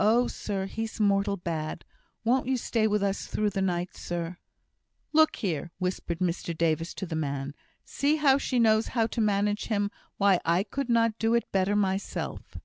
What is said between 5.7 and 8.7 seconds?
whispered Mr Davis to the man, "see how she